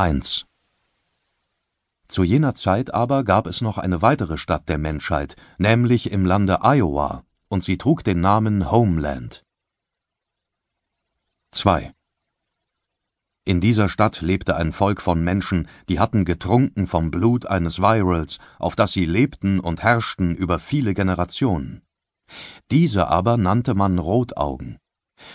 [0.00, 0.46] 1
[2.06, 6.60] Zu jener Zeit aber gab es noch eine weitere Stadt der Menschheit, nämlich im Lande
[6.62, 9.42] Iowa, und sie trug den Namen Homeland.
[11.50, 11.92] 2
[13.44, 18.38] In dieser Stadt lebte ein Volk von Menschen, die hatten getrunken vom Blut eines Virals,
[18.60, 21.82] auf das sie lebten und herrschten über viele Generationen.
[22.70, 24.78] Diese aber nannte man Rotaugen.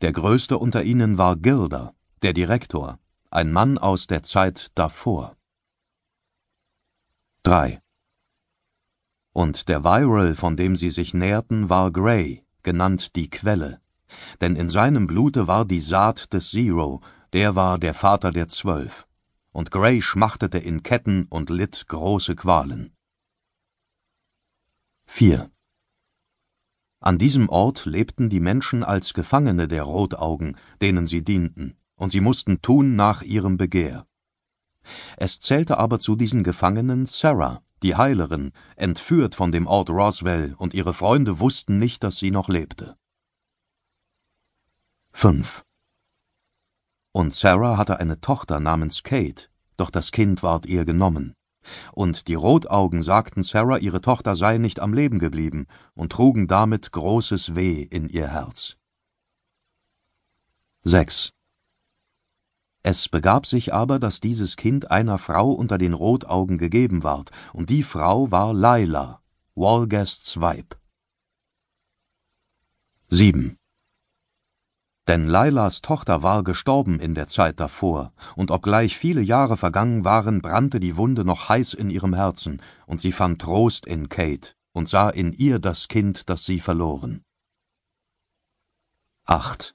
[0.00, 1.92] Der größte unter ihnen war Gilder,
[2.22, 3.00] der Direktor,
[3.34, 5.36] ein Mann aus der Zeit davor.
[7.42, 7.82] 3
[9.32, 13.80] Und der Viral, von dem sie sich nährten, war Grey, genannt die Quelle.
[14.40, 17.02] Denn in seinem Blute war die Saat des Zero,
[17.32, 19.08] der war der Vater der Zwölf.
[19.50, 22.94] Und Grey schmachtete in Ketten und litt große Qualen.
[25.06, 25.50] 4
[27.00, 32.20] An diesem Ort lebten die Menschen als Gefangene der Rotaugen, denen sie dienten, und sie
[32.20, 34.06] mussten tun nach ihrem Begehr.
[35.16, 40.74] Es zählte aber zu diesen Gefangenen Sarah, die Heilerin, entführt von dem Ort Roswell, und
[40.74, 42.98] ihre Freunde wussten nicht, dass sie noch lebte.
[45.12, 45.64] 5
[47.12, 51.32] Und Sarah hatte eine Tochter namens Kate, doch das Kind ward ihr genommen.
[51.92, 56.92] Und die Rotaugen sagten Sarah, ihre Tochter sei nicht am Leben geblieben, und trugen damit
[56.92, 58.76] großes Weh in ihr Herz.
[60.82, 61.32] 6
[62.86, 67.70] Es begab sich aber, dass dieses Kind einer Frau unter den Rotaugen gegeben ward, und
[67.70, 69.22] die Frau war Laila,
[69.54, 70.76] Walgests Weib.
[73.08, 73.56] 7
[75.06, 80.40] denn Lailas Tochter war gestorben in der Zeit davor, und obgleich viele Jahre vergangen waren,
[80.40, 84.88] brannte die Wunde noch heiß in ihrem Herzen, und sie fand Trost in Kate und
[84.88, 87.22] sah in ihr das Kind, das sie verloren.
[89.26, 89.74] 8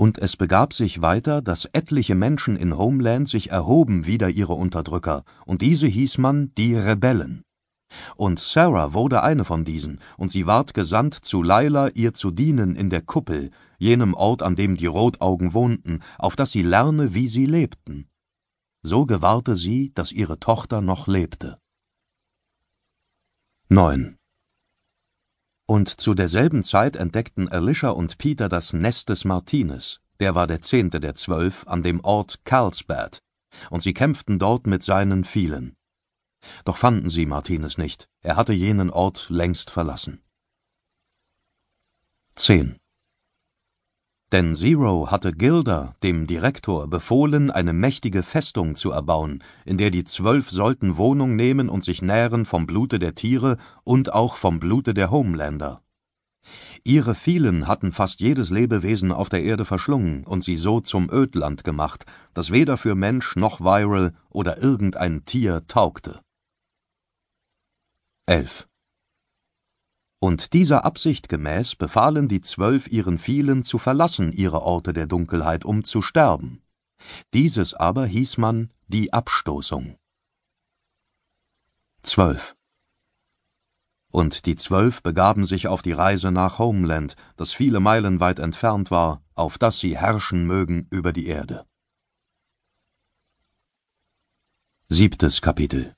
[0.00, 5.24] Und es begab sich weiter, dass etliche Menschen in Homeland sich erhoben wider ihre Unterdrücker,
[5.44, 7.42] und diese hieß man die Rebellen.
[8.14, 12.76] Und Sarah wurde eine von diesen, und sie ward gesandt zu Laila, ihr zu dienen
[12.76, 17.26] in der Kuppel, jenem Ort, an dem die Rotaugen wohnten, auf dass sie lerne, wie
[17.26, 18.08] sie lebten.
[18.82, 21.58] So gewahrte sie, dass ihre Tochter noch lebte.
[23.68, 24.17] 9
[25.70, 30.62] Und zu derselben Zeit entdeckten Elisha und Peter das Nest des Martines, der war der
[30.62, 33.18] zehnte der zwölf, an dem Ort Carlsbad,
[33.68, 35.76] und sie kämpften dort mit seinen vielen.
[36.64, 40.22] Doch fanden sie Martinez nicht, er hatte jenen Ort längst verlassen.
[42.36, 42.77] 10
[44.30, 50.04] Denn Zero hatte Gilder, dem Direktor, befohlen, eine mächtige Festung zu erbauen, in der die
[50.04, 54.92] Zwölf sollten Wohnung nehmen und sich nähren vom Blute der Tiere und auch vom Blute
[54.92, 55.82] der Homelander.
[56.84, 61.64] Ihre vielen hatten fast jedes Lebewesen auf der Erde verschlungen und sie so zum Ödland
[61.64, 66.20] gemacht, das weder für Mensch noch Viral oder irgendein Tier taugte.
[68.26, 68.68] 11
[70.20, 75.64] Und dieser Absicht gemäß befahlen die Zwölf ihren vielen zu verlassen ihre Orte der Dunkelheit,
[75.64, 76.62] um zu sterben.
[77.32, 79.96] Dieses aber hieß man die Abstoßung.
[82.02, 82.56] 12
[84.10, 88.90] Und die Zwölf begaben sich auf die Reise nach Homeland, das viele Meilen weit entfernt
[88.90, 91.64] war, auf das sie herrschen mögen über die Erde.
[94.88, 95.94] Siebtes Kapitel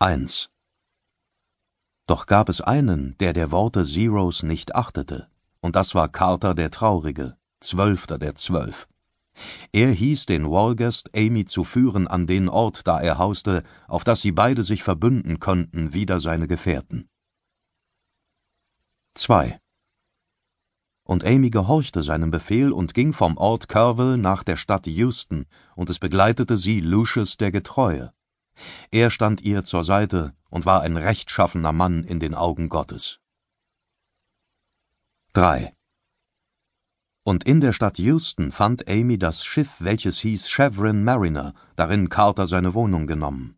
[0.00, 0.49] 1
[2.10, 5.28] Doch gab es einen, der der Worte Zeros nicht achtete,
[5.60, 8.88] und das war Carter der Traurige, Zwölfter der Zwölf.
[9.70, 14.22] Er hieß den Walgast, Amy zu führen an den Ort, da er hauste, auf dass
[14.22, 17.08] sie beide sich verbünden könnten wider seine Gefährten.
[19.14, 19.60] 2
[21.04, 25.88] Und Amy gehorchte seinem Befehl und ging vom Ort Kerrville nach der Stadt Houston, und
[25.88, 28.12] es begleitete sie Lucius der Getreue.
[28.90, 33.20] Er stand ihr zur Seite und war ein rechtschaffener Mann in den Augen Gottes.
[35.32, 35.72] 3
[37.22, 42.46] Und in der Stadt Houston fand Amy das Schiff, welches hieß Chevron Mariner, darin Carter
[42.46, 43.56] seine Wohnung genommen.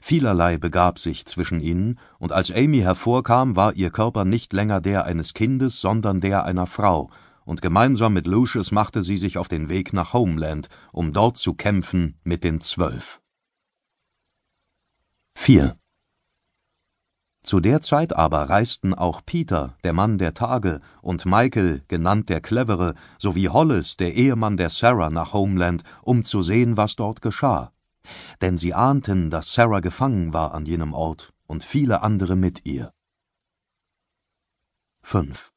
[0.00, 5.06] Vielerlei begab sich zwischen ihnen, und als Amy hervorkam, war ihr Körper nicht länger der
[5.06, 7.10] eines Kindes, sondern der einer Frau,
[7.44, 11.54] und gemeinsam mit Lucius machte sie sich auf den Weg nach Homeland, um dort zu
[11.54, 13.21] kämpfen mit den Zwölf.
[15.44, 15.76] 4
[17.42, 22.40] Zu der Zeit aber reisten auch Peter, der Mann der Tage, und Michael, genannt der
[22.40, 27.72] Clevere, sowie Hollis, der Ehemann der Sarah, nach Homeland, um zu sehen, was dort geschah.
[28.40, 32.92] Denn sie ahnten, dass Sarah gefangen war an jenem Ort und viele andere mit ihr.
[35.02, 35.52] 5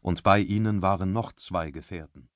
[0.00, 2.33] Und bei ihnen waren noch zwei Gefährten.